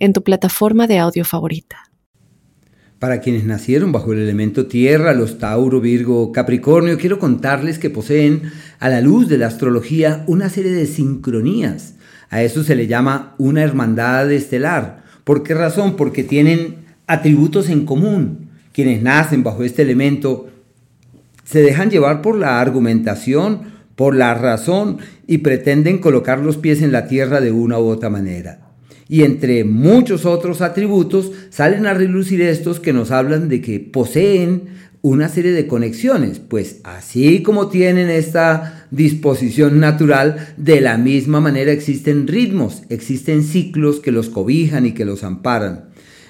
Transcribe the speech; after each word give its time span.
en 0.00 0.14
tu 0.14 0.24
plataforma 0.24 0.86
de 0.86 0.98
audio 0.98 1.24
favorita. 1.24 1.90
Para 2.98 3.20
quienes 3.20 3.44
nacieron 3.44 3.92
bajo 3.92 4.12
el 4.12 4.18
elemento 4.18 4.66
tierra, 4.66 5.14
los 5.14 5.38
Tauro, 5.38 5.80
Virgo, 5.80 6.32
Capricornio, 6.32 6.98
quiero 6.98 7.18
contarles 7.18 7.78
que 7.78 7.88
poseen, 7.88 8.42
a 8.78 8.88
la 8.88 9.00
luz 9.00 9.28
de 9.28 9.38
la 9.38 9.46
astrología, 9.46 10.24
una 10.26 10.48
serie 10.50 10.72
de 10.72 10.86
sincronías. 10.86 11.94
A 12.30 12.42
eso 12.42 12.64
se 12.64 12.74
le 12.74 12.86
llama 12.86 13.34
una 13.38 13.62
hermandad 13.62 14.30
estelar. 14.32 15.02
¿Por 15.24 15.42
qué 15.42 15.54
razón? 15.54 15.96
Porque 15.96 16.24
tienen 16.24 16.76
atributos 17.06 17.68
en 17.68 17.86
común. 17.86 18.50
Quienes 18.72 19.02
nacen 19.02 19.42
bajo 19.42 19.64
este 19.64 19.82
elemento 19.82 20.48
se 21.44 21.62
dejan 21.62 21.90
llevar 21.90 22.22
por 22.22 22.36
la 22.36 22.60
argumentación, 22.60 23.62
por 23.96 24.14
la 24.14 24.34
razón 24.34 24.98
y 25.26 25.38
pretenden 25.38 25.98
colocar 25.98 26.38
los 26.38 26.56
pies 26.58 26.82
en 26.82 26.92
la 26.92 27.06
tierra 27.06 27.40
de 27.40 27.50
una 27.50 27.78
u 27.78 27.88
otra 27.88 28.10
manera 28.10 28.69
y 29.10 29.24
entre 29.24 29.64
muchos 29.64 30.24
otros 30.24 30.60
atributos 30.60 31.32
salen 31.50 31.84
a 31.86 31.94
relucir 31.94 32.40
estos 32.42 32.78
que 32.78 32.92
nos 32.92 33.10
hablan 33.10 33.48
de 33.48 33.60
que 33.60 33.80
poseen 33.80 34.68
una 35.02 35.28
serie 35.28 35.50
de 35.50 35.66
conexiones, 35.66 36.38
pues 36.38 36.76
así 36.84 37.42
como 37.42 37.68
tienen 37.68 38.08
esta 38.08 38.86
disposición 38.92 39.80
natural, 39.80 40.54
de 40.56 40.80
la 40.80 40.96
misma 40.96 41.40
manera 41.40 41.72
existen 41.72 42.28
ritmos, 42.28 42.84
existen 42.88 43.42
ciclos 43.42 43.98
que 43.98 44.12
los 44.12 44.28
cobijan 44.28 44.86
y 44.86 44.92
que 44.92 45.04
los 45.04 45.24
amparan. 45.24 45.86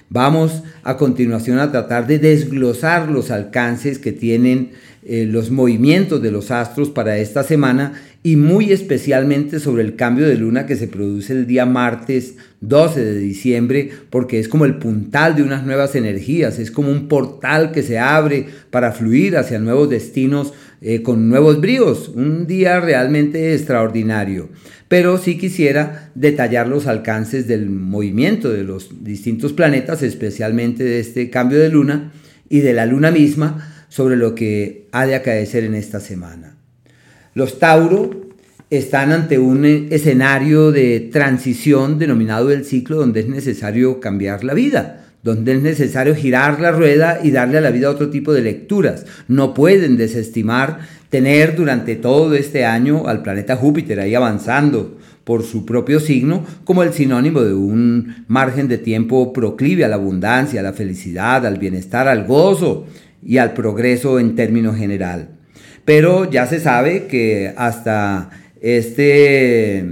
Vamos 0.08 0.62
a 0.82 0.96
continuación 0.96 1.58
a 1.58 1.70
tratar 1.70 2.06
de 2.06 2.18
desglosar 2.18 3.10
los 3.10 3.30
alcances 3.30 3.98
que 3.98 4.12
tienen 4.12 4.70
eh, 5.02 5.26
los 5.26 5.50
movimientos 5.50 6.20
de 6.20 6.30
los 6.30 6.50
astros 6.50 6.90
para 6.90 7.16
esta 7.18 7.42
semana 7.42 7.94
y 8.22 8.36
muy 8.36 8.70
especialmente 8.70 9.58
sobre 9.58 9.82
el 9.82 9.96
cambio 9.96 10.28
de 10.28 10.36
luna 10.36 10.66
que 10.66 10.76
se 10.76 10.88
produce 10.88 11.32
el 11.32 11.46
día 11.46 11.64
martes 11.64 12.36
12 12.60 13.02
de 13.02 13.18
diciembre, 13.18 13.90
porque 14.10 14.38
es 14.38 14.48
como 14.48 14.66
el 14.66 14.76
puntal 14.76 15.36
de 15.36 15.42
unas 15.42 15.64
nuevas 15.64 15.94
energías, 15.94 16.58
es 16.58 16.70
como 16.70 16.90
un 16.90 17.08
portal 17.08 17.72
que 17.72 17.82
se 17.82 17.98
abre 17.98 18.46
para 18.70 18.92
fluir 18.92 19.38
hacia 19.38 19.58
nuevos 19.58 19.88
destinos 19.88 20.52
eh, 20.82 21.02
con 21.02 21.30
nuevos 21.30 21.60
bríos, 21.62 22.10
un 22.14 22.46
día 22.46 22.78
realmente 22.80 23.54
extraordinario. 23.54 24.50
Pero 24.88 25.16
sí 25.16 25.38
quisiera 25.38 26.10
detallar 26.14 26.68
los 26.68 26.86
alcances 26.86 27.46
del 27.46 27.70
movimiento 27.70 28.50
de 28.50 28.64
los 28.64 29.02
distintos 29.02 29.52
planetas, 29.54 30.02
especialmente 30.02 30.84
de 30.84 31.00
este 31.00 31.30
cambio 31.30 31.58
de 31.58 31.70
luna 31.70 32.12
y 32.50 32.60
de 32.60 32.74
la 32.74 32.84
luna 32.84 33.10
misma, 33.10 33.79
sobre 33.90 34.16
lo 34.16 34.34
que 34.34 34.86
ha 34.92 35.04
de 35.04 35.16
acaecer 35.16 35.64
en 35.64 35.74
esta 35.74 36.00
semana. 36.00 36.56
Los 37.34 37.58
Tauro 37.58 38.30
están 38.70 39.12
ante 39.12 39.38
un 39.38 39.64
escenario 39.64 40.70
de 40.70 41.10
transición 41.12 41.98
denominado 41.98 42.50
el 42.52 42.64
ciclo 42.64 42.96
donde 42.96 43.20
es 43.20 43.28
necesario 43.28 44.00
cambiar 44.00 44.44
la 44.44 44.54
vida, 44.54 45.08
donde 45.24 45.54
es 45.54 45.62
necesario 45.62 46.14
girar 46.14 46.60
la 46.60 46.70
rueda 46.70 47.18
y 47.22 47.32
darle 47.32 47.58
a 47.58 47.60
la 47.60 47.72
vida 47.72 47.90
otro 47.90 48.10
tipo 48.10 48.32
de 48.32 48.42
lecturas. 48.42 49.04
No 49.26 49.54
pueden 49.54 49.96
desestimar 49.96 50.78
tener 51.10 51.56
durante 51.56 51.96
todo 51.96 52.34
este 52.34 52.64
año 52.64 53.08
al 53.08 53.22
planeta 53.22 53.56
Júpiter 53.56 53.98
ahí 53.98 54.14
avanzando 54.14 54.98
por 55.24 55.42
su 55.42 55.66
propio 55.66 55.98
signo 55.98 56.44
como 56.64 56.84
el 56.84 56.92
sinónimo 56.92 57.42
de 57.42 57.54
un 57.54 58.24
margen 58.28 58.68
de 58.68 58.78
tiempo 58.78 59.32
proclive 59.32 59.84
a 59.84 59.88
la 59.88 59.96
abundancia, 59.96 60.60
a 60.60 60.62
la 60.62 60.72
felicidad, 60.72 61.44
al 61.44 61.58
bienestar, 61.58 62.06
al 62.06 62.24
gozo 62.24 62.86
y 63.22 63.38
al 63.38 63.54
progreso 63.54 64.18
en 64.18 64.34
términos 64.34 64.76
general. 64.76 65.30
Pero 65.84 66.30
ya 66.30 66.46
se 66.46 66.60
sabe 66.60 67.06
que 67.06 67.52
hasta 67.56 68.30
este 68.60 69.84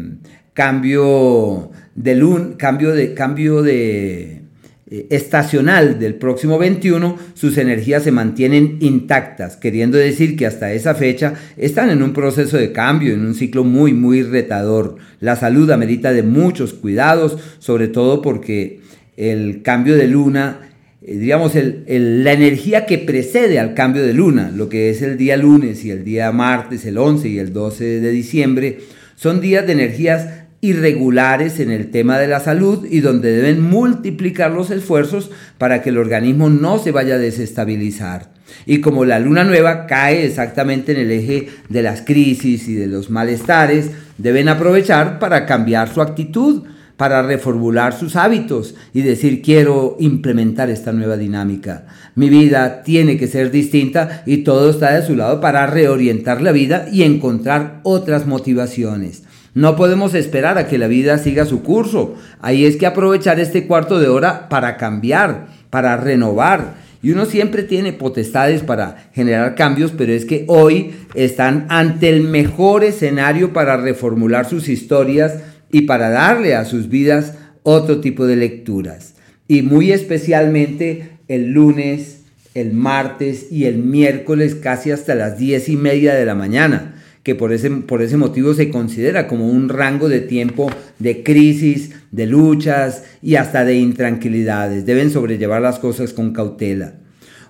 cambio 0.53 1.71
de 1.95 2.57
cambio 2.57 2.93
de 2.93 3.15
cambio 3.15 3.63
de 3.63 4.43
eh, 4.91 5.07
estacional 5.11 5.99
del 5.99 6.15
próximo 6.15 6.59
21, 6.59 7.19
sus 7.35 7.59
energías 7.59 8.05
se 8.05 8.13
mantienen 8.13 8.79
intactas, 8.81 9.57
queriendo 9.57 9.99
decir 9.99 10.37
que 10.37 10.47
hasta 10.47 10.73
esa 10.73 10.95
fecha 10.95 11.35
están 11.57 11.91
en 11.91 12.03
un 12.03 12.15
proceso 12.15 12.57
de 12.57 12.73
cambio, 12.73 13.13
en 13.13 13.27
un 13.27 13.35
ciclo 13.35 13.65
muy, 13.65 13.93
muy 13.93 14.23
retador. 14.23 14.97
La 15.21 15.37
salud 15.37 15.71
amerita 15.71 16.13
de 16.13 16.23
muchos 16.23 16.73
cuidados, 16.73 17.37
sobre 17.59 17.89
todo 17.89 18.23
porque 18.23 18.81
el 19.19 19.63
cambio 19.63 19.95
de 19.97 20.07
luna 20.07 20.68
eh, 21.01 21.17
digamos, 21.17 21.53
la 21.55 22.33
energía 22.33 22.87
que 22.87 22.99
precede 22.99 23.59
al 23.59 23.75
cambio 23.75 24.03
de 24.03 24.15
luna, 24.15 24.51
lo 24.55 24.69
que 24.69 24.91
es 24.91 25.03
el 25.03 25.17
día 25.17 25.37
lunes 25.37 25.85
y 25.85 25.91
el 25.91 26.05
día 26.05 26.33
martes, 26.33 26.85
el 26.85 26.99
11 26.99 27.29
y 27.29 27.39
el 27.39 27.53
12 27.53 28.01
de 28.01 28.11
diciembre, 28.11 28.79
son 29.15 29.41
días 29.41 29.67
de 29.67 29.73
energías 29.73 30.29
irregulares 30.61 31.61
en 31.61 31.71
el 31.71 31.91
tema 31.91 32.19
de 32.19 32.27
la 32.27 32.41
salud 32.41 32.85
y 32.91 33.01
donde 33.01 33.31
deben 33.31 33.63
multiplicar 33.63 34.51
los 34.51 34.71
esfuerzos 34.71 35.31
para 35.57 35.83
que 35.83 35.91
el 35.91 35.99
organismo 35.99 36.51
no 36.51 36.79
se 36.79 36.91
vaya 36.91 37.15
a 37.15 37.19
desestabilizar. 37.19 38.31
Y 38.67 38.81
como 38.81 39.05
la 39.05 39.21
luna 39.21 39.45
nueva 39.45 39.87
cae 39.87 40.25
exactamente 40.25 40.93
en 40.93 40.99
el 40.99 41.13
eje 41.13 41.49
de 41.69 41.83
las 41.83 42.03
crisis 42.03 42.67
y 42.67 42.75
de 42.75 42.89
los 42.89 43.09
malestares, 43.11 43.91
deben 44.17 44.49
aprovechar 44.49 45.19
para 45.19 45.47
cambiar 45.47 45.93
su 45.93 46.01
actitud 46.01 46.65
para 46.99 47.23
reformular 47.23 47.97
sus 47.97 48.17
hábitos 48.17 48.75
y 48.93 49.03
decir 49.03 49.41
quiero 49.41 49.97
implementar 50.01 50.69
esta 50.69 50.93
nueva 50.93 51.17
dinámica. 51.17 51.87
Mi 52.17 52.29
vida 52.29 52.83
tiene 52.83 53.17
que 53.17 53.29
ser 53.29 53.53
distinta 53.53 54.25
y 54.27 54.39
todo 54.39 54.69
está 54.69 54.93
de 54.93 55.07
su 55.07 55.15
lado 55.15 55.41
para 55.41 55.65
reorientar 55.69 56.43
la 56.43 56.51
vida 56.51 56.89
y 56.91 57.05
encontrar 57.05 57.81
otras 57.85 58.27
motivaciones. 58.27 59.23
No 59.55 59.77
podemos 59.77 60.13
esperar 60.15 60.59
a 60.59 60.67
que 60.67 60.77
la 60.77 60.89
vida 60.89 61.19
siga 61.19 61.47
su 61.47 61.63
curso. 61.63 62.17
Ahí 62.41 62.67
es 62.67 62.77
que 62.77 62.87
aprovechar 62.87 63.39
este 63.39 63.69
cuarto 63.69 64.01
de 64.01 64.09
hora 64.09 64.49
para 64.49 64.77
cambiar, 64.77 65.47
para 65.71 65.97
renovar. 65.97 66.75
Y 67.01 67.13
uno 67.13 67.27
siempre 67.27 67.63
tiene 67.63 67.93
potestades 67.93 68.63
para 68.63 69.09
generar 69.13 69.55
cambios, 69.55 69.93
pero 69.97 70.13
es 70.13 70.25
que 70.25 70.45
hoy 70.49 70.97
están 71.15 71.67
ante 71.69 72.09
el 72.09 72.23
mejor 72.23 72.83
escenario 72.83 73.53
para 73.53 73.77
reformular 73.77 74.49
sus 74.49 74.69
historias 74.69 75.37
y 75.71 75.83
para 75.83 76.11
darle 76.11 76.55
a 76.55 76.65
sus 76.65 76.89
vidas 76.89 77.35
otro 77.63 78.01
tipo 78.01 78.27
de 78.27 78.37
lecturas. 78.37 79.15
Y 79.47 79.63
muy 79.63 79.93
especialmente 79.93 81.11
el 81.29 81.51
lunes, 81.53 82.23
el 82.55 82.73
martes 82.73 83.51
y 83.51 83.65
el 83.65 83.79
miércoles 83.79 84.55
casi 84.55 84.91
hasta 84.91 85.15
las 85.15 85.39
diez 85.39 85.69
y 85.69 85.77
media 85.77 86.15
de 86.15 86.25
la 86.25 86.35
mañana, 86.35 86.95
que 87.23 87.35
por 87.35 87.53
ese, 87.53 87.71
por 87.71 88.03
ese 88.03 88.17
motivo 88.17 88.55
se 88.55 88.71
considera 88.71 89.27
como 89.27 89.49
un 89.49 89.69
rango 89.69 90.09
de 90.09 90.21
tiempo 90.21 90.71
de 90.99 91.23
crisis, 91.23 91.91
de 92.11 92.27
luchas 92.27 93.05
y 93.23 93.37
hasta 93.37 93.65
de 93.65 93.75
intranquilidades. 93.75 94.87
Deben 94.87 95.11
sobrellevar 95.11 95.61
las 95.61 95.79
cosas 95.79 96.13
con 96.13 96.33
cautela 96.33 96.95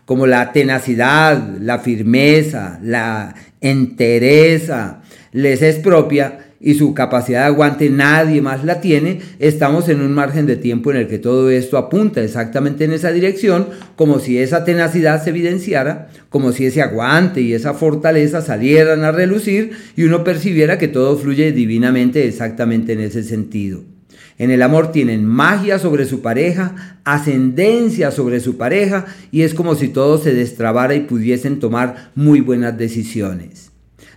como 0.04 0.26
la 0.26 0.52
tenacidad, 0.52 1.58
la 1.60 1.80
firmeza, 1.80 2.80
la 2.82 3.34
entereza 3.60 5.02
les 5.32 5.62
es 5.62 5.76
propia, 5.76 6.47
y 6.60 6.74
su 6.74 6.94
capacidad 6.94 7.40
de 7.40 7.46
aguante 7.46 7.90
nadie 7.90 8.42
más 8.42 8.64
la 8.64 8.80
tiene, 8.80 9.20
estamos 9.38 9.88
en 9.88 10.00
un 10.00 10.12
margen 10.12 10.46
de 10.46 10.56
tiempo 10.56 10.90
en 10.90 10.98
el 10.98 11.08
que 11.08 11.18
todo 11.18 11.50
esto 11.50 11.78
apunta 11.78 12.22
exactamente 12.22 12.84
en 12.84 12.92
esa 12.92 13.12
dirección, 13.12 13.68
como 13.96 14.18
si 14.18 14.38
esa 14.38 14.64
tenacidad 14.64 15.22
se 15.22 15.30
evidenciara, 15.30 16.08
como 16.30 16.52
si 16.52 16.66
ese 16.66 16.82
aguante 16.82 17.40
y 17.40 17.52
esa 17.52 17.74
fortaleza 17.74 18.42
salieran 18.42 19.04
a 19.04 19.12
relucir 19.12 19.72
y 19.96 20.04
uno 20.04 20.24
percibiera 20.24 20.78
que 20.78 20.88
todo 20.88 21.16
fluye 21.16 21.52
divinamente 21.52 22.26
exactamente 22.26 22.92
en 22.92 23.00
ese 23.00 23.22
sentido. 23.22 23.82
En 24.38 24.52
el 24.52 24.62
amor 24.62 24.92
tienen 24.92 25.24
magia 25.24 25.80
sobre 25.80 26.06
su 26.06 26.22
pareja, 26.22 27.00
ascendencia 27.04 28.12
sobre 28.12 28.38
su 28.38 28.56
pareja 28.56 29.06
y 29.32 29.42
es 29.42 29.52
como 29.52 29.74
si 29.74 29.88
todo 29.88 30.16
se 30.18 30.32
destrabara 30.32 30.94
y 30.94 31.00
pudiesen 31.00 31.58
tomar 31.58 32.12
muy 32.14 32.40
buenas 32.40 32.78
decisiones. 32.78 33.67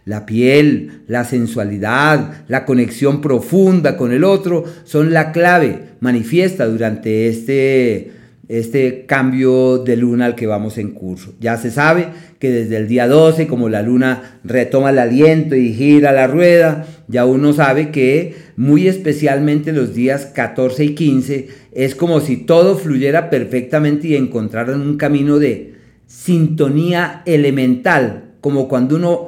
La 0.06 0.26
piel, 0.26 1.04
la 1.08 1.24
sensualidad, 1.24 2.46
la 2.48 2.66
conexión 2.66 3.22
profunda 3.22 3.98
con 3.98 4.12
el 4.12 4.24
otro 4.24 4.64
son 4.84 5.14
la 5.14 5.32
clave 5.32 5.92
manifiesta 6.00 6.66
durante 6.66 7.28
este, 7.28 8.12
este 8.48 9.06
cambio 9.06 9.78
de 9.78 9.96
luna 9.96 10.26
al 10.26 10.36
que 10.36 10.48
vamos 10.48 10.80
en 10.80 10.92
curso. 10.92 11.36
Ya 11.40 11.58
se 11.58 11.70
sabe 11.70 12.08
que 12.40 12.50
desde 12.50 12.78
el 12.78 12.88
día 12.88 13.08
12, 13.08 13.46
como 13.46 13.70
la 13.70 13.84
luna 13.84 14.40
retoma 14.44 14.90
el 14.90 14.98
aliento 14.98 15.56
y 15.56 15.74
gira 15.74 16.12
la 16.12 16.26
rueda, 16.26 16.88
ya 17.08 17.26
uno 17.26 17.54
sabe 17.54 17.92
que 17.92 18.36
muy 18.58 18.88
especialmente 18.88 19.72
los 19.72 19.94
días 19.94 20.26
14 20.26 20.84
y 20.84 20.96
15 20.96 21.48
es 21.74 21.94
como 21.94 22.20
si 22.20 22.38
todo 22.38 22.76
fluyera 22.76 23.30
perfectamente 23.30 24.08
y 24.08 24.16
encontraran 24.16 24.82
un 24.82 24.98
camino 24.98 25.38
de 25.38 25.76
sintonía 26.08 27.22
elemental, 27.26 28.32
como 28.42 28.68
cuando 28.68 28.96
uno 28.96 29.28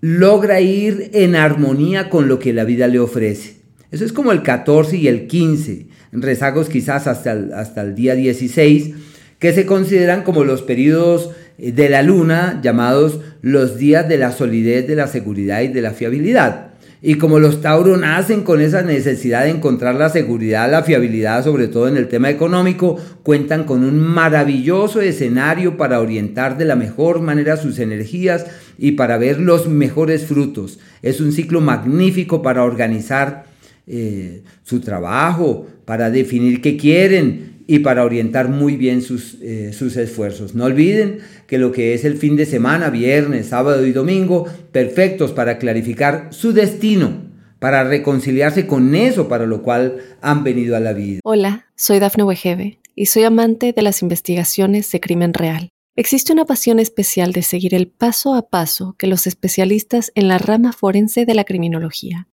logra 0.00 0.60
ir 0.60 1.10
en 1.12 1.34
armonía 1.34 2.08
con 2.08 2.28
lo 2.28 2.38
que 2.38 2.52
la 2.52 2.64
vida 2.64 2.86
le 2.86 2.98
ofrece. 2.98 3.56
Eso 3.90 4.04
es 4.04 4.12
como 4.12 4.32
el 4.32 4.42
14 4.42 4.96
y 4.96 5.08
el 5.08 5.26
15, 5.26 5.86
rezagos 6.12 6.68
quizás 6.68 7.06
hasta 7.06 7.32
el, 7.32 7.52
hasta 7.52 7.82
el 7.82 7.94
día 7.94 8.14
16, 8.14 8.94
que 9.38 9.52
se 9.52 9.66
consideran 9.66 10.22
como 10.22 10.44
los 10.44 10.62
periodos 10.62 11.30
de 11.58 11.88
la 11.88 12.02
luna 12.02 12.60
llamados 12.62 13.20
los 13.42 13.78
días 13.78 14.08
de 14.08 14.18
la 14.18 14.32
solidez, 14.32 14.86
de 14.86 14.94
la 14.94 15.08
seguridad 15.08 15.62
y 15.62 15.68
de 15.68 15.82
la 15.82 15.92
fiabilidad. 15.92 16.67
Y 17.00 17.14
como 17.14 17.38
los 17.38 17.60
Tauro 17.60 17.96
nacen 17.96 18.42
con 18.42 18.60
esa 18.60 18.82
necesidad 18.82 19.44
de 19.44 19.50
encontrar 19.50 19.94
la 19.94 20.08
seguridad, 20.08 20.68
la 20.68 20.82
fiabilidad, 20.82 21.44
sobre 21.44 21.68
todo 21.68 21.86
en 21.86 21.96
el 21.96 22.08
tema 22.08 22.28
económico, 22.28 22.96
cuentan 23.22 23.64
con 23.64 23.84
un 23.84 24.00
maravilloso 24.00 25.00
escenario 25.00 25.76
para 25.76 26.00
orientar 26.00 26.58
de 26.58 26.64
la 26.64 26.74
mejor 26.74 27.20
manera 27.20 27.56
sus 27.56 27.78
energías 27.78 28.46
y 28.78 28.92
para 28.92 29.16
ver 29.16 29.38
los 29.38 29.68
mejores 29.68 30.26
frutos. 30.26 30.80
Es 31.02 31.20
un 31.20 31.30
ciclo 31.30 31.60
magnífico 31.60 32.42
para 32.42 32.64
organizar 32.64 33.47
eh, 33.88 34.42
su 34.62 34.80
trabajo, 34.80 35.66
para 35.84 36.10
definir 36.10 36.60
qué 36.60 36.76
quieren 36.76 37.62
y 37.66 37.80
para 37.80 38.04
orientar 38.04 38.48
muy 38.48 38.76
bien 38.76 39.02
sus, 39.02 39.38
eh, 39.40 39.72
sus 39.72 39.96
esfuerzos. 39.96 40.54
No 40.54 40.64
olviden 40.64 41.18
que 41.46 41.58
lo 41.58 41.72
que 41.72 41.94
es 41.94 42.04
el 42.04 42.16
fin 42.16 42.36
de 42.36 42.46
semana, 42.46 42.90
viernes, 42.90 43.48
sábado 43.48 43.86
y 43.86 43.92
domingo, 43.92 44.46
perfectos 44.72 45.32
para 45.32 45.58
clarificar 45.58 46.28
su 46.30 46.52
destino, 46.52 47.28
para 47.58 47.84
reconciliarse 47.84 48.66
con 48.66 48.94
eso 48.94 49.28
para 49.28 49.46
lo 49.46 49.62
cual 49.62 49.98
han 50.20 50.44
venido 50.44 50.76
a 50.76 50.80
la 50.80 50.92
vida. 50.92 51.20
Hola, 51.24 51.66
soy 51.76 51.98
Dafne 51.98 52.24
Wegebe 52.24 52.78
y 52.94 53.06
soy 53.06 53.24
amante 53.24 53.72
de 53.72 53.82
las 53.82 54.02
investigaciones 54.02 54.90
de 54.90 55.00
crimen 55.00 55.34
real. 55.34 55.70
Existe 55.94 56.32
una 56.32 56.44
pasión 56.44 56.78
especial 56.78 57.32
de 57.32 57.42
seguir 57.42 57.74
el 57.74 57.88
paso 57.88 58.34
a 58.34 58.48
paso 58.48 58.94
que 58.98 59.08
los 59.08 59.26
especialistas 59.26 60.12
en 60.14 60.28
la 60.28 60.38
rama 60.38 60.72
forense 60.72 61.26
de 61.26 61.34
la 61.34 61.44
criminología 61.44 62.28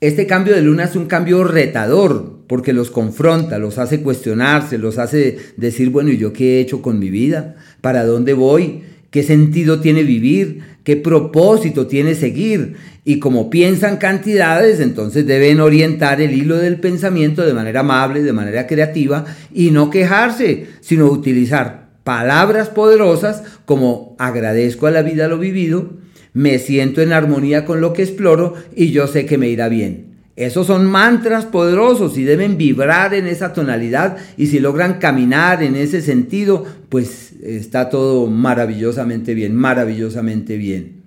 este 0.00 0.26
cambio 0.26 0.54
de 0.54 0.62
luna 0.62 0.84
es 0.84 0.96
un 0.96 1.06
cambio 1.06 1.44
retador 1.44 2.40
porque 2.46 2.72
los 2.72 2.90
confronta, 2.90 3.58
los 3.58 3.78
hace 3.78 4.00
cuestionarse, 4.00 4.78
los 4.78 4.98
hace 4.98 5.38
decir, 5.56 5.90
bueno, 5.90 6.10
¿y 6.10 6.18
yo 6.18 6.32
qué 6.32 6.58
he 6.58 6.60
hecho 6.60 6.82
con 6.82 6.98
mi 6.98 7.10
vida? 7.10 7.56
¿Para 7.80 8.04
dónde 8.04 8.34
voy? 8.34 8.82
¿Qué 9.10 9.22
sentido 9.22 9.80
tiene 9.80 10.02
vivir? 10.02 10.62
qué 10.84 10.96
propósito 10.96 11.86
tiene 11.86 12.14
seguir. 12.14 12.76
Y 13.04 13.18
como 13.18 13.50
piensan 13.50 13.96
cantidades, 13.96 14.80
entonces 14.80 15.26
deben 15.26 15.60
orientar 15.60 16.20
el 16.20 16.34
hilo 16.34 16.56
del 16.56 16.78
pensamiento 16.78 17.44
de 17.44 17.54
manera 17.54 17.80
amable, 17.80 18.22
de 18.22 18.32
manera 18.32 18.66
creativa, 18.66 19.24
y 19.52 19.70
no 19.70 19.90
quejarse, 19.90 20.66
sino 20.80 21.06
utilizar 21.06 21.88
palabras 22.04 22.68
poderosas 22.68 23.42
como 23.64 24.14
agradezco 24.18 24.86
a 24.86 24.90
la 24.90 25.02
vida 25.02 25.26
lo 25.26 25.38
vivido, 25.38 25.94
me 26.34 26.58
siento 26.58 27.00
en 27.00 27.12
armonía 27.12 27.64
con 27.64 27.80
lo 27.80 27.94
que 27.94 28.02
exploro 28.02 28.54
y 28.76 28.90
yo 28.90 29.06
sé 29.06 29.24
que 29.24 29.38
me 29.38 29.48
irá 29.48 29.68
bien. 29.68 30.14
Esos 30.36 30.66
son 30.66 30.84
mantras 30.86 31.46
poderosos 31.46 32.18
y 32.18 32.24
deben 32.24 32.58
vibrar 32.58 33.14
en 33.14 33.28
esa 33.28 33.52
tonalidad 33.52 34.16
y 34.36 34.48
si 34.48 34.58
logran 34.58 34.94
caminar 34.94 35.62
en 35.62 35.76
ese 35.76 36.02
sentido, 36.02 36.66
pues 36.88 37.34
está 37.40 37.88
todo 37.88 38.26
maravillosamente 38.26 39.32
bien, 39.32 39.54
maravillosamente 39.54 40.56
bien. 40.56 41.04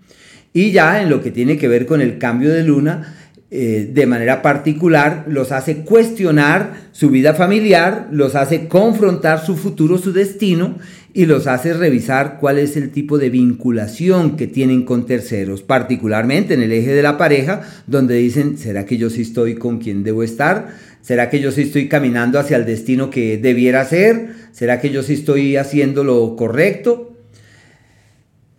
Y 0.53 0.71
ya 0.71 1.01
en 1.01 1.09
lo 1.09 1.21
que 1.21 1.31
tiene 1.31 1.57
que 1.57 1.67
ver 1.67 1.85
con 1.85 1.99
el 1.99 2.17
cambio 2.17 2.53
de 2.53 2.63
luna, 2.63 3.15
eh, 3.51 3.89
de 3.93 4.05
manera 4.07 4.41
particular, 4.41 5.25
los 5.27 5.51
hace 5.51 5.83
cuestionar 5.83 6.87
su 6.93 7.09
vida 7.09 7.33
familiar, 7.33 8.07
los 8.11 8.35
hace 8.35 8.69
confrontar 8.69 9.45
su 9.45 9.57
futuro, 9.57 9.97
su 9.97 10.13
destino 10.13 10.77
y 11.17 11.25
los 11.25 11.47
hace 11.47 11.73
revisar 11.73 12.37
cuál 12.39 12.59
es 12.59 12.77
el 12.77 12.91
tipo 12.91 13.17
de 13.17 13.31
vinculación 13.31 14.37
que 14.37 14.45
tienen 14.45 14.83
con 14.83 15.07
terceros, 15.07 15.63
particularmente 15.63 16.53
en 16.53 16.61
el 16.61 16.71
eje 16.71 16.93
de 16.93 17.01
la 17.01 17.17
pareja, 17.17 17.63
donde 17.87 18.13
dicen, 18.13 18.59
¿será 18.59 18.85
que 18.85 18.97
yo 18.97 19.09
sí 19.09 19.23
estoy 19.23 19.55
con 19.55 19.79
quien 19.79 20.03
debo 20.03 20.21
estar? 20.21 20.67
¿Será 21.01 21.31
que 21.31 21.39
yo 21.39 21.51
sí 21.51 21.63
estoy 21.63 21.89
caminando 21.89 22.37
hacia 22.37 22.55
el 22.55 22.67
destino 22.67 23.09
que 23.09 23.39
debiera 23.39 23.83
ser? 23.83 24.27
¿Será 24.51 24.79
que 24.79 24.91
yo 24.91 25.01
sí 25.01 25.13
estoy 25.13 25.55
haciendo 25.55 26.03
lo 26.03 26.35
correcto? 26.35 27.17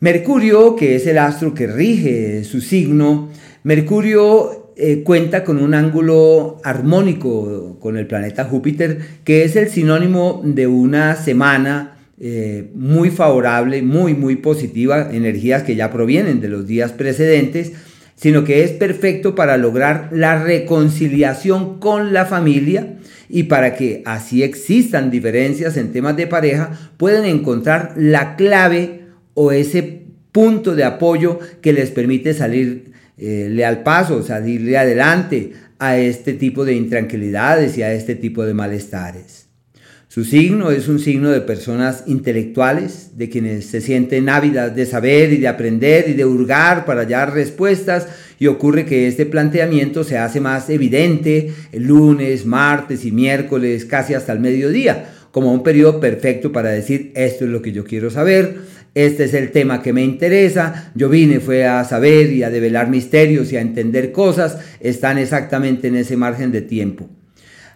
Mercurio, 0.00 0.74
que 0.74 0.96
es 0.96 1.06
el 1.06 1.18
astro 1.18 1.54
que 1.54 1.68
rige 1.68 2.42
su 2.42 2.60
signo, 2.60 3.30
Mercurio 3.62 4.72
eh, 4.76 5.04
cuenta 5.04 5.44
con 5.44 5.62
un 5.62 5.74
ángulo 5.74 6.60
armónico 6.64 7.78
con 7.78 7.96
el 7.96 8.08
planeta 8.08 8.46
Júpiter, 8.46 8.98
que 9.22 9.44
es 9.44 9.54
el 9.54 9.68
sinónimo 9.68 10.42
de 10.44 10.66
una 10.66 11.14
semana 11.14 11.94
eh, 12.20 12.70
muy 12.74 13.10
favorable, 13.10 13.82
muy, 13.82 14.14
muy 14.14 14.36
positiva, 14.36 15.08
energías 15.12 15.62
que 15.62 15.76
ya 15.76 15.92
provienen 15.92 16.40
de 16.40 16.48
los 16.48 16.66
días 16.66 16.92
precedentes, 16.92 17.72
sino 18.16 18.42
que 18.42 18.64
es 18.64 18.72
perfecto 18.72 19.36
para 19.36 19.56
lograr 19.56 20.08
la 20.12 20.42
reconciliación 20.42 21.78
con 21.78 22.12
la 22.12 22.26
familia 22.26 22.96
y 23.28 23.44
para 23.44 23.74
que 23.76 24.02
así 24.04 24.42
existan 24.42 25.10
diferencias 25.10 25.76
en 25.76 25.92
temas 25.92 26.16
de 26.16 26.26
pareja, 26.26 26.76
pueden 26.96 27.24
encontrar 27.24 27.94
la 27.96 28.34
clave 28.34 29.02
o 29.34 29.52
ese 29.52 30.02
punto 30.32 30.74
de 30.74 30.84
apoyo 30.84 31.38
que 31.60 31.72
les 31.72 31.90
permite 31.90 32.34
salirle 32.34 32.84
eh, 33.18 33.64
al 33.64 33.82
paso, 33.82 34.22
salirle 34.22 34.76
adelante 34.76 35.52
a 35.78 35.98
este 35.98 36.32
tipo 36.32 36.64
de 36.64 36.74
intranquilidades 36.74 37.78
y 37.78 37.82
a 37.82 37.92
este 37.92 38.14
tipo 38.14 38.44
de 38.44 38.54
malestares. 38.54 39.47
Su 40.10 40.24
signo 40.24 40.70
es 40.70 40.88
un 40.88 41.00
signo 41.00 41.28
de 41.28 41.42
personas 41.42 42.04
intelectuales, 42.06 43.18
de 43.18 43.28
quienes 43.28 43.66
se 43.66 43.82
sienten 43.82 44.30
ávidas 44.30 44.74
de 44.74 44.86
saber 44.86 45.34
y 45.34 45.36
de 45.36 45.48
aprender 45.48 46.08
y 46.08 46.14
de 46.14 46.24
hurgar 46.24 46.86
para 46.86 47.02
hallar 47.02 47.34
respuestas 47.34 48.08
y 48.38 48.46
ocurre 48.46 48.86
que 48.86 49.06
este 49.06 49.26
planteamiento 49.26 50.04
se 50.04 50.16
hace 50.16 50.40
más 50.40 50.70
evidente 50.70 51.52
el 51.72 51.82
lunes, 51.82 52.46
martes 52.46 53.04
y 53.04 53.12
miércoles, 53.12 53.84
casi 53.84 54.14
hasta 54.14 54.32
el 54.32 54.40
mediodía, 54.40 55.10
como 55.30 55.52
un 55.52 55.62
periodo 55.62 56.00
perfecto 56.00 56.52
para 56.52 56.70
decir 56.70 57.12
esto 57.14 57.44
es 57.44 57.50
lo 57.50 57.60
que 57.60 57.72
yo 57.72 57.84
quiero 57.84 58.10
saber, 58.10 58.56
este 58.94 59.24
es 59.24 59.34
el 59.34 59.50
tema 59.50 59.82
que 59.82 59.92
me 59.92 60.02
interesa, 60.02 60.90
yo 60.94 61.10
vine 61.10 61.38
fue 61.38 61.66
a 61.66 61.84
saber 61.84 62.32
y 62.32 62.44
a 62.44 62.48
develar 62.48 62.88
misterios 62.88 63.52
y 63.52 63.58
a 63.58 63.60
entender 63.60 64.10
cosas, 64.12 64.56
están 64.80 65.18
exactamente 65.18 65.88
en 65.88 65.96
ese 65.96 66.16
margen 66.16 66.50
de 66.50 66.62
tiempo. 66.62 67.10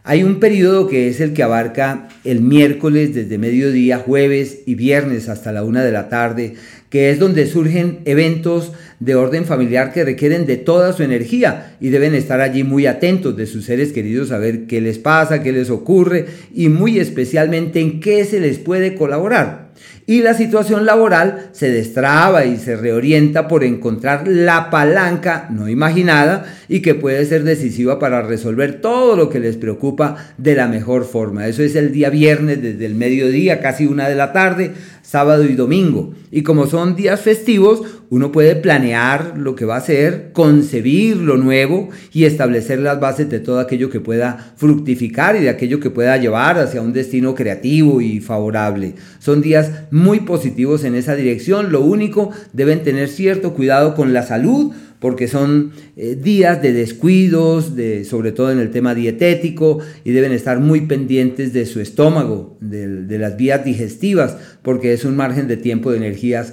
Hay 0.04 0.24
un 0.24 0.40
periodo 0.40 0.88
que 0.88 1.06
es 1.06 1.20
el 1.20 1.32
que 1.32 1.44
abarca 1.44 2.08
el 2.24 2.40
miércoles 2.40 3.14
desde 3.14 3.38
mediodía, 3.38 3.98
jueves 3.98 4.62
y 4.66 4.74
viernes 4.74 5.28
hasta 5.28 5.52
la 5.52 5.62
una 5.62 5.84
de 5.84 5.92
la 5.92 6.08
tarde, 6.08 6.54
que 6.90 7.10
es 7.10 7.20
donde 7.20 7.46
surgen 7.46 8.00
eventos 8.04 8.72
de 8.98 9.14
orden 9.14 9.44
familiar 9.44 9.92
que 9.92 10.04
requieren 10.04 10.44
de 10.44 10.56
toda 10.56 10.92
su 10.92 11.04
energía 11.04 11.76
y 11.80 11.90
deben 11.90 12.16
estar 12.16 12.40
allí 12.40 12.64
muy 12.64 12.86
atentos 12.86 13.36
de 13.36 13.46
sus 13.46 13.64
seres 13.64 13.92
queridos 13.92 14.32
a 14.32 14.38
ver 14.38 14.66
qué 14.66 14.80
les 14.80 14.98
pasa, 14.98 15.40
qué 15.40 15.52
les 15.52 15.70
ocurre 15.70 16.26
y 16.52 16.68
muy 16.68 16.98
especialmente 16.98 17.78
en 17.78 18.00
qué 18.00 18.24
se 18.24 18.40
les 18.40 18.58
puede 18.58 18.96
colaborar 18.96 19.61
y 20.06 20.22
la 20.22 20.34
situación 20.34 20.84
laboral 20.84 21.50
se 21.52 21.70
destraba 21.70 22.44
y 22.44 22.56
se 22.56 22.76
reorienta 22.76 23.48
por 23.48 23.64
encontrar 23.64 24.26
la 24.26 24.70
palanca 24.70 25.48
no 25.50 25.68
imaginada 25.68 26.44
y 26.68 26.80
que 26.80 26.94
puede 26.94 27.24
ser 27.24 27.44
decisiva 27.44 27.98
para 27.98 28.22
resolver 28.22 28.80
todo 28.80 29.16
lo 29.16 29.28
que 29.28 29.40
les 29.40 29.56
preocupa 29.56 30.16
de 30.38 30.54
la 30.54 30.68
mejor 30.68 31.04
forma. 31.04 31.46
Eso 31.46 31.62
es 31.62 31.76
el 31.76 31.92
día 31.92 32.10
viernes 32.10 32.62
desde 32.62 32.86
el 32.86 32.94
mediodía, 32.94 33.60
casi 33.60 33.86
una 33.86 34.08
de 34.08 34.16
la 34.16 34.32
tarde, 34.32 34.72
sábado 35.02 35.44
y 35.44 35.54
domingo. 35.54 36.14
Y 36.30 36.42
como 36.42 36.66
son 36.66 36.96
días 36.96 37.20
festivos, 37.20 37.82
uno 38.12 38.30
puede 38.30 38.56
planear 38.56 39.38
lo 39.38 39.54
que 39.54 39.64
va 39.64 39.76
a 39.76 39.78
hacer, 39.78 40.32
concebir 40.34 41.16
lo 41.16 41.38
nuevo 41.38 41.88
y 42.12 42.24
establecer 42.24 42.78
las 42.78 43.00
bases 43.00 43.30
de 43.30 43.40
todo 43.40 43.58
aquello 43.58 43.88
que 43.88 44.00
pueda 44.00 44.52
fructificar 44.56 45.34
y 45.34 45.40
de 45.40 45.48
aquello 45.48 45.80
que 45.80 45.88
pueda 45.88 46.18
llevar 46.18 46.58
hacia 46.58 46.82
un 46.82 46.92
destino 46.92 47.34
creativo 47.34 48.02
y 48.02 48.20
favorable. 48.20 48.96
Son 49.18 49.40
días 49.40 49.70
muy 49.90 50.20
positivos 50.20 50.84
en 50.84 50.94
esa 50.94 51.16
dirección. 51.16 51.72
Lo 51.72 51.80
único, 51.80 52.32
deben 52.52 52.82
tener 52.82 53.08
cierto 53.08 53.54
cuidado 53.54 53.94
con 53.94 54.12
la 54.12 54.24
salud, 54.24 54.74
porque 54.98 55.26
son 55.26 55.72
eh, 55.96 56.14
días 56.14 56.60
de 56.60 56.74
descuidos, 56.74 57.74
de, 57.74 58.04
sobre 58.04 58.30
todo 58.30 58.52
en 58.52 58.58
el 58.58 58.70
tema 58.70 58.94
dietético, 58.94 59.78
y 60.04 60.12
deben 60.12 60.32
estar 60.32 60.60
muy 60.60 60.82
pendientes 60.82 61.54
de 61.54 61.64
su 61.64 61.80
estómago, 61.80 62.58
de, 62.60 62.86
de 62.86 63.18
las 63.18 63.38
vías 63.38 63.64
digestivas, 63.64 64.36
porque 64.60 64.92
es 64.92 65.06
un 65.06 65.16
margen 65.16 65.48
de 65.48 65.56
tiempo 65.56 65.90
de 65.90 65.96
energías 65.96 66.52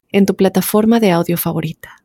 en 0.11 0.25
tu 0.25 0.35
plataforma 0.35 0.99
de 0.99 1.11
audio 1.11 1.37
favorita. 1.37 2.03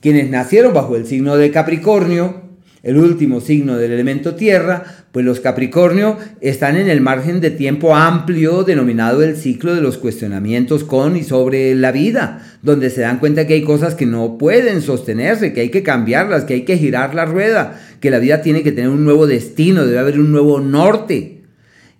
Quienes 0.00 0.30
nacieron 0.30 0.74
bajo 0.74 0.96
el 0.96 1.06
signo 1.06 1.36
de 1.36 1.50
Capricornio 1.50 2.44
el 2.84 2.98
último 2.98 3.40
signo 3.40 3.78
del 3.78 3.92
elemento 3.92 4.34
tierra, 4.34 4.84
pues 5.10 5.24
los 5.24 5.40
Capricornio 5.40 6.18
están 6.42 6.76
en 6.76 6.90
el 6.90 7.00
margen 7.00 7.40
de 7.40 7.50
tiempo 7.50 7.96
amplio 7.96 8.62
denominado 8.62 9.22
el 9.22 9.36
ciclo 9.36 9.74
de 9.74 9.80
los 9.80 9.96
cuestionamientos 9.96 10.84
con 10.84 11.16
y 11.16 11.22
sobre 11.22 11.74
la 11.74 11.92
vida, 11.92 12.42
donde 12.62 12.90
se 12.90 13.00
dan 13.00 13.20
cuenta 13.20 13.46
que 13.46 13.54
hay 13.54 13.62
cosas 13.62 13.94
que 13.94 14.04
no 14.04 14.36
pueden 14.36 14.82
sostenerse, 14.82 15.54
que 15.54 15.62
hay 15.62 15.70
que 15.70 15.82
cambiarlas, 15.82 16.44
que 16.44 16.54
hay 16.54 16.62
que 16.66 16.76
girar 16.76 17.14
la 17.14 17.24
rueda, 17.24 17.80
que 18.00 18.10
la 18.10 18.18
vida 18.18 18.42
tiene 18.42 18.62
que 18.62 18.72
tener 18.72 18.90
un 18.90 19.04
nuevo 19.04 19.26
destino, 19.26 19.86
debe 19.86 19.98
haber 19.98 20.20
un 20.20 20.30
nuevo 20.30 20.60
norte. 20.60 21.33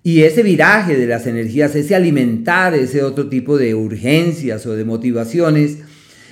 Y 0.06 0.23
ese 0.25 0.42
viraje 0.42 0.99
de 0.99 1.06
las 1.06 1.26
energías, 1.26 1.75
ese 1.75 1.94
alimentar 1.94 2.75
ese 2.75 3.02
otro 3.02 3.30
tipo 3.30 3.56
de 3.56 3.75
urgencias 3.75 4.66
o 4.66 4.76
de 4.76 4.84
motivaciones, 4.84 5.78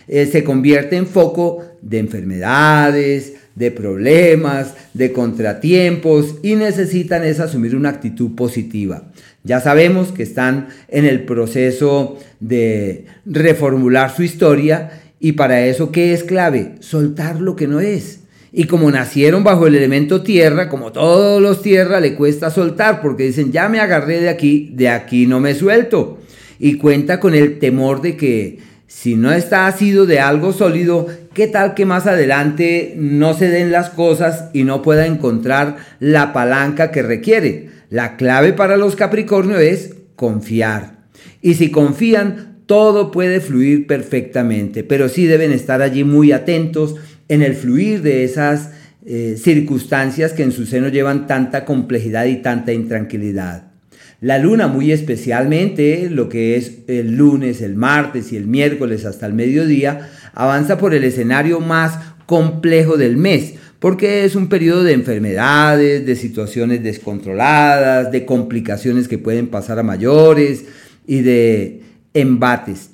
eh, 0.09 0.27
se 0.27 0.45
convierte 0.45 0.97
en 0.97 1.07
foco 1.07 1.65
de 1.81 1.99
enfermedades, 1.99 3.33
de 3.55 3.71
problemas, 3.71 4.75
de 4.93 5.13
contratiempos 5.13 6.37
y 6.43 6.55
necesitan 6.55 7.25
es 7.25 7.41
asumir 7.41 7.75
una 7.75 7.89
actitud 7.89 8.35
positiva. 8.35 9.11
Ya 9.43 9.59
sabemos 9.61 10.13
que 10.13 10.23
están 10.23 10.69
en 10.89 11.07
el 11.07 11.25
proceso 11.25 12.19
de 12.41 13.07
reformular 13.25 14.15
su 14.15 14.23
historia 14.23 15.01
y 15.19 15.33
para 15.33 15.65
eso, 15.65 15.93
¿qué 15.93 16.13
es 16.13 16.25
clave? 16.25 16.75
Soltar 16.81 17.41
lo 17.41 17.57
que 17.57 17.69
no 17.69 17.81
es. 17.81 18.22
Y 18.53 18.65
como 18.65 18.91
nacieron 18.91 19.43
bajo 19.45 19.67
el 19.67 19.75
elemento 19.75 20.23
tierra, 20.23 20.69
como 20.69 20.93
todos 20.93 21.41
los 21.41 21.63
tierra, 21.63 22.01
le 22.01 22.15
cuesta 22.15 22.51
soltar 22.51 23.01
porque 23.01 23.25
dicen, 23.25 23.51
ya 23.51 23.71
me 23.71 23.81
agarré 23.81 24.21
de 24.21 24.29
aquí, 24.29 24.71
de 24.75 24.91
aquí 24.91 25.27
no 25.27 25.41
me 25.41 25.55
suelto. 25.55 26.19
Y 26.59 26.75
cuenta 26.75 27.19
con 27.19 27.35
el 27.35 27.59
temor 27.59 28.03
de 28.03 28.17
que 28.17 28.59
si 28.87 29.17
no 29.17 29.33
está 29.33 29.67
ácido 29.67 30.05
de 30.05 30.21
algo 30.21 30.53
sólido, 30.53 31.07
¿qué 31.33 31.49
tal 31.49 31.73
que 31.73 31.87
más 31.87 32.07
adelante 32.07 32.95
no 32.99 33.33
se 33.33 33.49
den 33.49 33.73
las 33.73 33.89
cosas 33.89 34.51
y 34.53 34.65
no 34.65 34.83
pueda 34.83 35.07
encontrar 35.07 35.79
la 35.99 36.35
palanca 36.35 36.91
que 36.91 37.03
requiere? 37.03 37.71
La 37.89 38.17
clave 38.17 38.53
para 38.53 38.77
los 38.77 38.97
Capricornio 38.97 39.59
es 39.59 39.95
confiar. 40.15 40.99
Y 41.41 41.55
si 41.55 41.71
confían, 41.71 42.59
todo 42.67 43.11
puede 43.11 43.41
fluir 43.41 43.87
perfectamente, 43.87 44.85
pero 44.85 45.09
sí 45.09 45.27
deben 45.27 45.53
estar 45.53 45.81
allí 45.81 46.05
muy 46.05 46.33
atentos 46.33 46.97
en 47.33 47.41
el 47.41 47.55
fluir 47.55 48.03
de 48.03 48.25
esas 48.25 48.73
eh, 49.07 49.37
circunstancias 49.43 50.35
que 50.35 50.43
en 50.43 50.53
su 50.53 50.67
seno 50.67 50.89
llevan 50.89 51.27
tanta 51.27 51.65
complejidad 51.65 52.27
y 52.27 52.43
tanta 52.43 52.75
intranquilidad. 52.75 53.73
La 54.21 54.39
luna 54.39 54.69
muy 54.69 54.93
especialmente, 54.93 56.11
lo 56.11 56.29
que 56.29 56.57
es 56.57 56.81
el 56.89 57.17
lunes, 57.17 57.63
el 57.63 57.75
martes 57.75 58.33
y 58.33 58.37
el 58.37 58.47
miércoles 58.47 59.07
hasta 59.07 59.25
el 59.25 59.33
mediodía, 59.33 60.11
avanza 60.35 60.77
por 60.77 60.95
el 60.95 61.05
escenario 61.05 61.61
más 61.61 61.99
complejo 62.27 62.99
del 62.99 63.17
mes, 63.17 63.55
porque 63.79 64.27
es 64.27 64.37
un 64.37 64.51
periodo 64.51 64.85
de 64.85 64.93
enfermedades, 64.93 66.05
de 66.05 66.17
situaciones 66.17 66.83
descontroladas, 66.83 68.13
de 68.13 68.27
complicaciones 68.27 69.09
que 69.09 69.17
pueden 69.17 69.47
pasar 69.47 69.79
a 69.79 69.83
mayores 69.83 70.67
y 71.07 71.23
de 71.23 71.81
embates. 72.13 72.92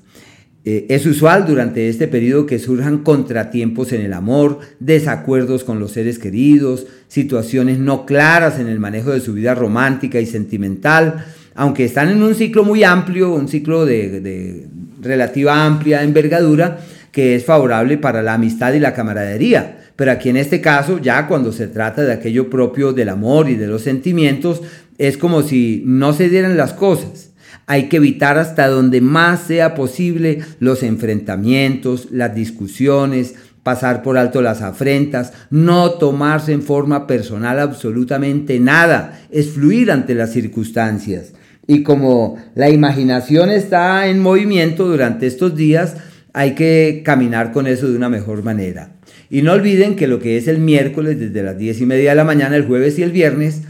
Eh, 0.71 0.85
es 0.91 1.07
usual 1.07 1.47
durante 1.47 1.89
este 1.89 2.09
periodo 2.09 2.45
que 2.45 2.59
surjan 2.59 2.99
contratiempos 2.99 3.95
en 3.95 4.03
el 4.03 4.13
amor, 4.13 4.59
desacuerdos 4.81 5.65
con 5.65 5.81
los 5.81 5.93
seres 5.93 6.19
queridos, 6.19 6.85
situaciones 7.09 7.79
no 7.79 8.05
claras 8.05 8.61
en 8.61 8.69
el 8.69 8.79
manejo 8.79 9.13
de 9.13 9.21
su 9.21 9.33
vida 9.33 9.55
romántica 9.55 10.21
y 10.21 10.27
sentimental, 10.27 11.25
aunque 11.55 11.87
están 11.87 12.11
en 12.11 12.23
un 12.23 12.35
ciclo 12.35 12.65
muy 12.65 12.85
amplio, 12.85 13.33
un 13.33 13.49
ciclo 13.49 13.87
de, 13.87 14.21
de 14.21 14.67
relativa 15.01 15.65
amplia 15.65 16.03
envergadura, 16.03 16.81
que 17.13 17.35
es 17.35 17.47
favorable 17.47 17.97
para 17.97 18.21
la 18.21 18.35
amistad 18.35 18.75
y 18.75 18.79
la 18.79 18.93
camaradería. 18.93 19.87
Pero 19.97 20.13
aquí 20.13 20.29
en 20.29 20.37
este 20.37 20.61
caso, 20.61 20.99
ya 20.99 21.27
cuando 21.29 21.51
se 21.51 21.69
trata 21.69 22.03
de 22.03 22.13
aquello 22.13 22.51
propio 22.51 22.93
del 22.93 23.09
amor 23.09 23.49
y 23.49 23.55
de 23.55 23.69
los 23.69 23.81
sentimientos, 23.81 24.61
es 24.99 25.17
como 25.17 25.41
si 25.41 25.83
no 25.87 26.13
se 26.13 26.29
dieran 26.29 26.59
las 26.59 26.75
cosas 26.75 27.28
hay 27.69 27.91
que 27.91 27.99
evitar 27.99 28.39
hasta 28.39 28.67
donde 28.67 29.03
más 29.03 29.43
sea 29.43 29.75
posible 29.75 30.41
los 30.59 30.83
enfrentamientos, 30.83 32.09
las 32.11 32.35
discusiones, 32.35 33.35
pasar 33.63 34.03
por 34.03 34.17
alto 34.17 34.41
las 34.41 34.63
afrentas, 34.63 35.35
no 35.51 35.91
tomarse 35.91 36.53
en 36.53 36.63
forma 36.63 37.07
personal 37.07 37.61
absolutamente 37.61 38.59
nada, 38.59 39.21
es 39.31 39.51
fluir 39.51 39.91
ante 39.91 40.15
las 40.15 40.33
circunstancias. 40.33 41.35
Y 41.67 41.83
como 41.83 42.39
la 42.55 42.71
imaginación 42.71 43.51
está 43.51 44.07
en 44.07 44.21
movimiento 44.21 44.89
durante 44.89 45.27
estos 45.27 45.55
días, 45.55 45.97
hay 46.33 46.55
que 46.55 47.03
caminar 47.05 47.53
con 47.53 47.67
eso 47.67 47.87
de 47.91 47.97
una 47.97 48.09
mejor 48.09 48.43
manera. 48.43 48.93
Y 49.29 49.43
no 49.43 49.53
olviden 49.53 49.95
que 49.95 50.07
lo 50.07 50.21
que 50.21 50.39
es 50.39 50.49
el 50.49 50.57
miércoles 50.57 51.21
desde 51.21 51.43
las 51.43 51.59
10 51.59 51.83
y 51.83 51.87
media 51.87 52.11
de 52.11 52.17
la 52.17 52.25
mañana, 52.25 52.57
el 52.57 52.65
jueves 52.65 52.99
y 52.99 53.03
el 53.03 53.13
viernes, 53.13 53.61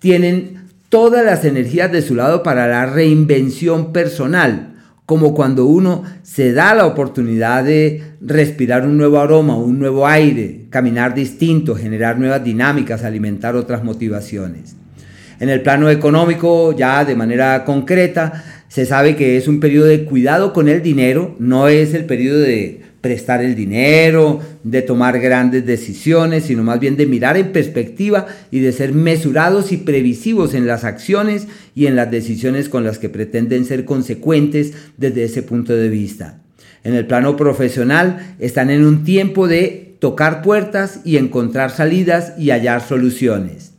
tienen 0.00 0.65
todas 0.96 1.26
las 1.26 1.44
energías 1.44 1.92
de 1.92 2.00
su 2.00 2.14
lado 2.14 2.42
para 2.42 2.66
la 2.68 2.86
reinvención 2.86 3.92
personal, 3.92 4.76
como 5.04 5.34
cuando 5.34 5.66
uno 5.66 6.04
se 6.22 6.54
da 6.54 6.74
la 6.74 6.86
oportunidad 6.86 7.64
de 7.64 8.02
respirar 8.22 8.86
un 8.86 8.96
nuevo 8.96 9.20
aroma, 9.20 9.58
un 9.58 9.78
nuevo 9.78 10.06
aire, 10.06 10.64
caminar 10.70 11.12
distinto, 11.12 11.74
generar 11.74 12.18
nuevas 12.18 12.42
dinámicas, 12.42 13.04
alimentar 13.04 13.56
otras 13.56 13.84
motivaciones. 13.84 14.74
En 15.38 15.50
el 15.50 15.60
plano 15.60 15.90
económico, 15.90 16.74
ya 16.74 17.04
de 17.04 17.14
manera 17.14 17.62
concreta, 17.66 18.55
se 18.68 18.86
sabe 18.86 19.16
que 19.16 19.36
es 19.36 19.48
un 19.48 19.60
periodo 19.60 19.86
de 19.86 20.04
cuidado 20.04 20.52
con 20.52 20.68
el 20.68 20.82
dinero, 20.82 21.34
no 21.38 21.68
es 21.68 21.94
el 21.94 22.04
periodo 22.04 22.40
de 22.40 22.80
prestar 23.00 23.40
el 23.44 23.54
dinero, 23.54 24.40
de 24.64 24.82
tomar 24.82 25.20
grandes 25.20 25.64
decisiones, 25.64 26.44
sino 26.44 26.64
más 26.64 26.80
bien 26.80 26.96
de 26.96 27.06
mirar 27.06 27.36
en 27.36 27.52
perspectiva 27.52 28.26
y 28.50 28.58
de 28.58 28.72
ser 28.72 28.92
mesurados 28.92 29.70
y 29.70 29.76
previsivos 29.76 30.54
en 30.54 30.66
las 30.66 30.82
acciones 30.82 31.46
y 31.74 31.86
en 31.86 31.94
las 31.94 32.10
decisiones 32.10 32.68
con 32.68 32.82
las 32.82 32.98
que 32.98 33.08
pretenden 33.08 33.64
ser 33.64 33.84
consecuentes 33.84 34.72
desde 34.96 35.22
ese 35.22 35.42
punto 35.42 35.72
de 35.76 35.88
vista. 35.88 36.40
En 36.82 36.94
el 36.94 37.06
plano 37.06 37.36
profesional 37.36 38.34
están 38.40 38.70
en 38.70 38.84
un 38.84 39.04
tiempo 39.04 39.46
de 39.46 39.96
tocar 40.00 40.42
puertas 40.42 41.00
y 41.04 41.16
encontrar 41.16 41.70
salidas 41.70 42.32
y 42.38 42.50
hallar 42.50 42.80
soluciones. 42.80 43.72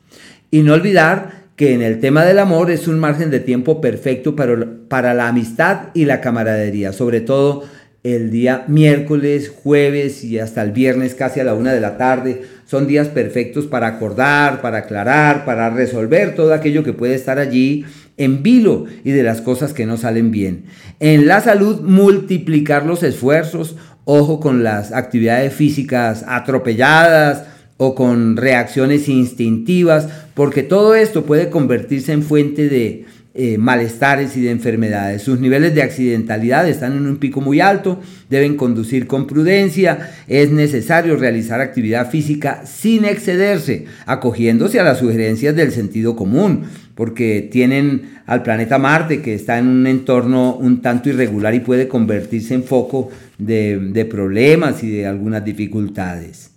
Y 0.52 0.62
no 0.62 0.74
olvidar 0.74 1.37
que 1.58 1.74
en 1.74 1.82
el 1.82 2.00
tema 2.00 2.24
del 2.24 2.38
amor 2.38 2.70
es 2.70 2.88
un 2.88 3.00
margen 3.00 3.32
de 3.32 3.40
tiempo 3.40 3.82
perfecto 3.82 4.36
para, 4.36 4.56
para 4.88 5.16
la 5.16 5.28
amistad 5.28 5.88
y 5.96 6.06
la 6.06 6.22
camaradería, 6.22 6.94
sobre 6.94 7.20
todo 7.20 7.64
el 8.04 8.30
día 8.30 8.64
miércoles, 8.68 9.52
jueves 9.64 10.24
y 10.24 10.38
hasta 10.38 10.62
el 10.62 10.72
viernes 10.72 11.16
casi 11.16 11.40
a 11.40 11.44
la 11.44 11.56
una 11.56 11.74
de 11.74 11.82
la 11.82 11.98
tarde. 11.98 12.44
Son 12.68 12.86
días 12.86 13.08
perfectos 13.08 13.66
para 13.66 13.88
acordar, 13.88 14.62
para 14.62 14.78
aclarar, 14.78 15.46
para 15.46 15.72
resolver 15.72 16.36
todo 16.36 16.54
aquello 16.54 16.84
que 16.84 16.94
puede 16.94 17.16
estar 17.16 17.40
allí 17.40 17.86
en 18.18 18.44
vilo 18.44 18.86
y 19.04 19.12
de 19.12 19.24
las 19.24 19.42
cosas 19.42 19.74
que 19.74 19.88
no 19.88 19.98
salen 19.98 20.30
bien. 20.30 20.66
En 21.00 21.26
la 21.26 21.42
salud, 21.42 21.82
multiplicar 21.82 22.86
los 22.86 23.02
esfuerzos, 23.02 23.76
ojo 24.06 24.40
con 24.40 24.64
las 24.64 24.94
actividades 24.94 25.54
físicas 25.54 26.24
atropelladas 26.28 27.57
o 27.78 27.96
con 27.96 28.38
reacciones 28.38 29.08
instintivas, 29.08 30.10
porque 30.34 30.64
todo 30.64 30.96
esto 30.96 31.26
puede 31.26 31.50
convertirse 31.50 32.12
en 32.12 32.24
fuente 32.24 32.70
de 32.70 33.06
eh, 33.40 33.60
malestares 33.60 34.36
y 34.36 34.42
de 34.42 34.50
enfermedades. 34.50 35.22
Sus 35.22 35.40
niveles 35.40 35.76
de 35.76 35.84
accidentalidad 35.84 36.68
están 36.68 36.98
en 36.98 37.06
un 37.06 37.18
pico 37.18 37.40
muy 37.40 37.60
alto, 37.60 38.02
deben 38.32 38.58
conducir 38.58 39.06
con 39.06 39.28
prudencia, 39.28 40.10
es 40.28 40.50
necesario 40.50 41.18
realizar 41.18 41.62
actividad 41.62 42.10
física 42.10 42.64
sin 42.66 43.06
excederse, 43.06 43.86
acogiéndose 44.08 44.80
a 44.80 44.84
las 44.84 44.98
sugerencias 44.98 45.56
del 45.56 45.72
sentido 45.72 46.16
común, 46.16 46.64
porque 46.96 47.48
tienen 47.52 48.18
al 48.26 48.42
planeta 48.42 48.80
Marte 48.80 49.22
que 49.22 49.36
está 49.36 49.60
en 49.60 49.68
un 49.68 49.86
entorno 49.86 50.56
un 50.56 50.82
tanto 50.82 51.10
irregular 51.10 51.54
y 51.54 51.60
puede 51.60 51.88
convertirse 51.88 52.56
en 52.56 52.64
foco 52.64 53.12
de 53.38 54.08
problemas 54.10 54.84
y 54.84 54.90
de 54.90 55.06
algunas 55.06 55.46
dificultades. 55.46 56.57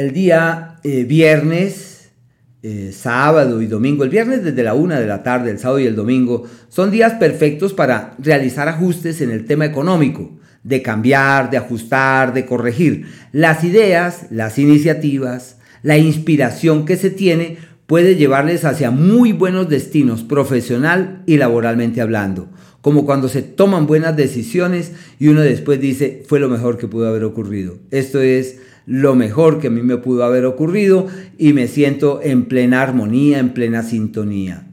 El 0.00 0.14
día 0.14 0.76
eh, 0.82 1.04
viernes, 1.04 2.08
eh, 2.62 2.90
sábado 2.90 3.60
y 3.60 3.66
domingo, 3.66 4.02
el 4.02 4.08
viernes 4.08 4.42
desde 4.42 4.62
la 4.62 4.72
una 4.72 4.98
de 4.98 5.06
la 5.06 5.22
tarde, 5.22 5.50
el 5.50 5.58
sábado 5.58 5.78
y 5.78 5.84
el 5.84 5.94
domingo, 5.94 6.44
son 6.70 6.90
días 6.90 7.12
perfectos 7.20 7.74
para 7.74 8.14
realizar 8.18 8.66
ajustes 8.66 9.20
en 9.20 9.30
el 9.30 9.44
tema 9.44 9.66
económico, 9.66 10.38
de 10.64 10.80
cambiar, 10.80 11.50
de 11.50 11.58
ajustar, 11.58 12.32
de 12.32 12.46
corregir. 12.46 13.08
Las 13.32 13.62
ideas, 13.62 14.28
las 14.30 14.58
iniciativas, 14.58 15.58
la 15.82 15.98
inspiración 15.98 16.86
que 16.86 16.96
se 16.96 17.10
tiene 17.10 17.58
puede 17.84 18.16
llevarles 18.16 18.64
hacia 18.64 18.90
muy 18.90 19.32
buenos 19.32 19.68
destinos 19.68 20.22
profesional 20.22 21.24
y 21.26 21.36
laboralmente 21.36 22.00
hablando 22.00 22.48
como 22.80 23.04
cuando 23.04 23.28
se 23.28 23.42
toman 23.42 23.86
buenas 23.86 24.16
decisiones 24.16 24.92
y 25.18 25.28
uno 25.28 25.42
después 25.42 25.78
dice 25.78 26.22
fue 26.26 26.40
lo 26.40 26.48
mejor 26.48 26.78
que 26.78 26.88
pudo 26.88 27.08
haber 27.08 27.24
ocurrido. 27.24 27.76
Esto 27.90 28.22
es 28.22 28.56
lo 28.90 29.14
mejor 29.14 29.60
que 29.60 29.68
a 29.68 29.70
mí 29.70 29.82
me 29.82 29.98
pudo 29.98 30.24
haber 30.24 30.44
ocurrido 30.44 31.06
y 31.38 31.52
me 31.52 31.68
siento 31.68 32.18
en 32.24 32.46
plena 32.46 32.82
armonía, 32.82 33.38
en 33.38 33.50
plena 33.50 33.84
sintonía. 33.84 34.66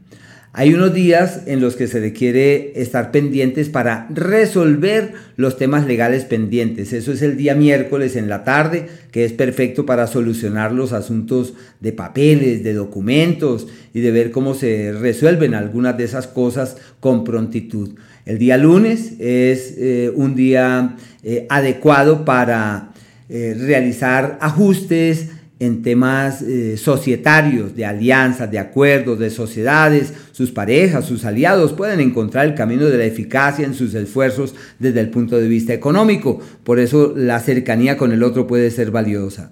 Hay 0.53 0.73
unos 0.73 0.91
días 0.91 1.43
en 1.45 1.61
los 1.61 1.75
que 1.75 1.85
se 1.85 1.99
requiere 1.99 2.81
estar 2.81 3.11
pendientes 3.11 3.69
para 3.69 4.07
resolver 4.09 5.13
los 5.35 5.55
temas 5.55 5.85
legales 5.85 6.25
pendientes. 6.25 6.93
Eso 6.93 7.11
es 7.11 7.21
el 7.21 7.37
día 7.37 7.53
miércoles 7.53 8.15
en 8.15 8.27
la 8.27 8.43
tarde, 8.43 8.87
que 9.11 9.23
es 9.23 9.33
perfecto 9.33 9.85
para 9.85 10.07
solucionar 10.07 10.71
los 10.71 10.93
asuntos 10.93 11.53
de 11.79 11.91
papeles, 11.91 12.63
de 12.63 12.73
documentos 12.73 13.67
y 13.93 13.99
de 13.99 14.09
ver 14.09 14.31
cómo 14.31 14.55
se 14.55 14.93
resuelven 14.93 15.53
algunas 15.53 15.95
de 15.95 16.05
esas 16.05 16.25
cosas 16.25 16.77
con 16.99 17.23
prontitud. 17.23 17.91
El 18.25 18.39
día 18.39 18.57
lunes 18.57 19.13
es 19.19 19.75
eh, 19.77 20.11
un 20.15 20.33
día 20.33 20.95
eh, 21.21 21.45
adecuado 21.51 22.25
para 22.25 22.93
eh, 23.29 23.55
realizar 23.59 24.37
ajustes 24.41 25.29
en 25.59 25.81
temas 25.81 26.41
eh, 26.41 26.77
societarios, 26.77 27.75
de 27.75 27.85
alianzas, 27.85 28.49
de 28.49 28.59
acuerdos, 28.59 29.19
de 29.19 29.29
sociedades, 29.29 30.13
sus 30.31 30.51
parejas, 30.51 31.05
sus 31.05 31.25
aliados 31.25 31.73
pueden 31.73 31.99
encontrar 31.99 32.45
el 32.45 32.55
camino 32.55 32.85
de 32.85 32.97
la 32.97 33.05
eficacia 33.05 33.65
en 33.65 33.73
sus 33.73 33.93
esfuerzos 33.95 34.53
desde 34.79 34.99
el 34.99 35.09
punto 35.09 35.37
de 35.37 35.47
vista 35.47 35.73
económico. 35.73 36.39
Por 36.63 36.79
eso 36.79 37.13
la 37.15 37.39
cercanía 37.39 37.97
con 37.97 38.11
el 38.11 38.23
otro 38.23 38.45
puede 38.45 38.69
ser 38.71 38.91
valiosa. 38.91 39.51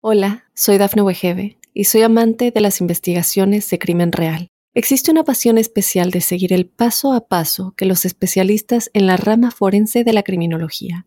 Hola, 0.00 0.44
soy 0.54 0.78
Dafne 0.78 1.02
Wegebe 1.02 1.58
y 1.74 1.84
soy 1.84 2.02
amante 2.02 2.52
de 2.52 2.60
las 2.60 2.80
investigaciones 2.80 3.68
de 3.68 3.78
crimen 3.78 4.12
real. 4.12 4.48
Existe 4.72 5.10
una 5.10 5.24
pasión 5.24 5.58
especial 5.58 6.10
de 6.10 6.20
seguir 6.20 6.52
el 6.52 6.66
paso 6.66 7.12
a 7.12 7.26
paso 7.26 7.74
que 7.76 7.86
los 7.86 8.04
especialistas 8.04 8.90
en 8.92 9.06
la 9.06 9.16
rama 9.16 9.50
forense 9.50 10.04
de 10.04 10.12
la 10.12 10.22
criminología 10.22 11.06